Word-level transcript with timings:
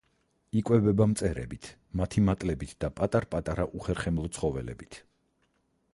იკვებება 0.61 1.05
მწერებით, 1.11 1.67
მათი 2.01 2.25
მატლებით 2.29 2.73
და 2.85 2.91
პატარ-პატარა 3.01 3.69
უხერხემლო 3.81 4.29
ცხოველებით. 4.39 5.03